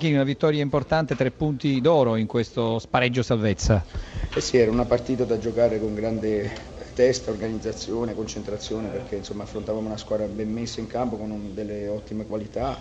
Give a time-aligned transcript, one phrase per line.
[0.00, 3.84] Una vittoria importante, tre punti d'oro in questo spareggio salvezza.
[4.32, 6.50] Eh sì, era una partita da giocare con grande
[6.94, 12.26] testa, organizzazione, concentrazione perché insomma, affrontavamo una squadra ben messa in campo con delle ottime
[12.26, 12.80] qualità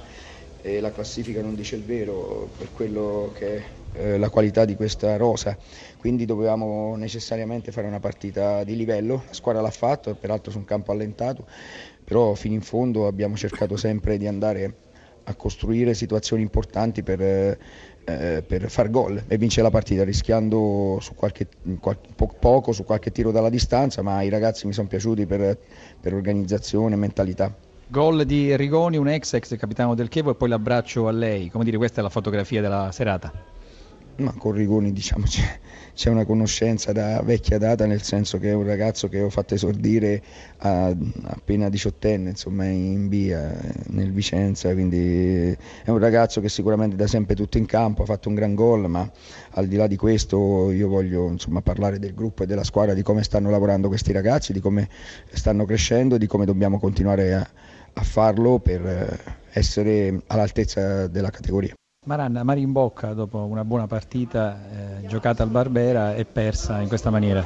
[0.61, 3.63] e la classifica non dice il vero per quello che è
[3.93, 5.57] eh, la qualità di questa rosa,
[5.97, 10.65] quindi dovevamo necessariamente fare una partita di livello, la squadra l'ha fatto, peraltro su un
[10.65, 11.47] campo allentato,
[12.03, 14.73] però fino in fondo abbiamo cercato sempre di andare
[15.29, 17.57] a costruire situazioni importanti per, eh,
[18.45, 21.47] per far gol e vincere la partita rischiando su qualche,
[21.79, 25.57] qualche, po- poco su qualche tiro dalla distanza, ma i ragazzi mi sono piaciuti per,
[25.99, 27.53] per organizzazione e mentalità.
[27.89, 31.63] Gol di Rigoni, un ex ex capitano del Chievo e poi l'abbraccio a lei, come
[31.63, 33.31] dire questa è la fotografia della serata.
[34.19, 35.25] Ma con Rigoni diciamo,
[35.93, 39.53] c'è, una conoscenza da vecchia data, nel senso che è un ragazzo che ho fatto
[39.53, 40.23] esordire
[40.57, 40.87] a,
[41.25, 43.55] appena diciottenne, insomma in via,
[43.89, 48.27] nel Vicenza, quindi è un ragazzo che sicuramente da sempre tutto in campo, ha fatto
[48.29, 49.07] un gran gol, ma
[49.51, 53.03] al di là di questo io voglio insomma, parlare del gruppo e della squadra, di
[53.03, 54.89] come stanno lavorando questi ragazzi, di come
[55.31, 57.47] stanno crescendo, di come dobbiamo continuare a,
[57.93, 61.75] a farlo per essere all'altezza della categoria.
[62.07, 64.57] Maranna, mari in bocca dopo una buona partita
[65.01, 67.45] eh, giocata al Barbera e persa in questa maniera.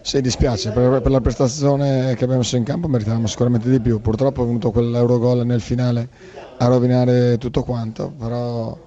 [0.00, 4.00] Sì, dispiace, per, per, la prestazione che abbiamo messo in campo meritavamo sicuramente di più,
[4.00, 6.08] purtroppo è venuto quell'Eurogol nel finale
[6.56, 8.78] a rovinare tutto quanto, però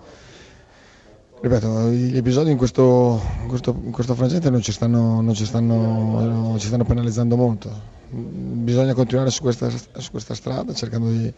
[1.40, 5.46] ripeto, gli episodi in questo, in questo, in questo frangente non ci, stanno, non, ci
[5.46, 7.70] stanno, ci stanno penalizzando molto,
[8.10, 11.32] bisogna continuare su questa, su questa strada cercando di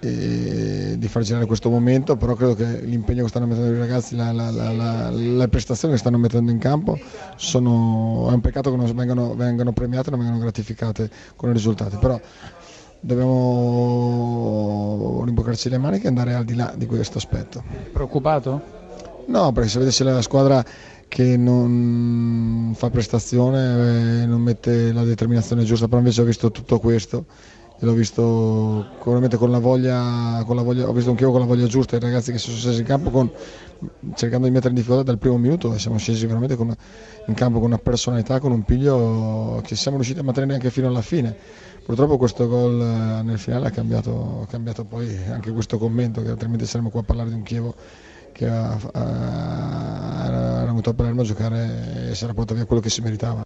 [0.00, 4.32] di far girare questo momento, però credo che l'impegno che stanno mettendo i ragazzi, la,
[4.32, 6.98] la, la, le prestazioni che stanno mettendo in campo,
[7.36, 11.96] sono, è un peccato che non vengano, vengano premiate, non vengano gratificate con i risultati,
[11.96, 12.20] però
[13.00, 14.02] dobbiamo
[15.24, 17.62] rimboccarci le maniche e andare al di là di questo aspetto.
[17.92, 18.60] Preoccupato?
[19.26, 20.64] No, perché se vedessi la squadra
[21.06, 26.78] che non fa prestazione, eh, non mette la determinazione giusta, però invece ho visto tutto
[26.78, 27.26] questo
[27.80, 31.46] l'ho visto sicuramente con la voglia, con la voglia, ho visto un Chievo con la
[31.46, 33.30] voglia giusta, i ragazzi che si sono scesi in campo con,
[34.14, 36.74] cercando di mettere in difficoltà dal primo minuto e siamo scesi veramente con,
[37.26, 40.88] in campo con una personalità, con un piglio che siamo riusciti a mantenere anche fino
[40.88, 41.36] alla fine.
[41.84, 46.30] Purtroppo questo gol eh, nel finale ha cambiato, ha cambiato poi anche questo commento, che
[46.30, 47.74] altrimenti saremmo qua a parlare di un Chievo
[48.32, 48.78] che era
[50.64, 53.42] venuto a Palermo a giocare e si era portato via quello che si meritava.